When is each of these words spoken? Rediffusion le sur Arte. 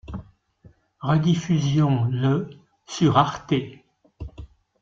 Rediffusion 1.01 2.05
le 2.05 2.49
sur 2.87 3.19
Arte. 3.19 3.53